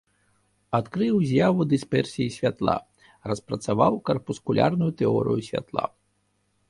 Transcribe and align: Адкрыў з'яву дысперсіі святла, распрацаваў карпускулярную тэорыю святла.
Адкрыў 0.77 1.15
з'яву 1.31 1.61
дысперсіі 1.73 2.33
святла, 2.37 2.77
распрацаваў 3.33 3.93
карпускулярную 4.09 4.91
тэорыю 5.03 5.39
святла. 5.51 5.85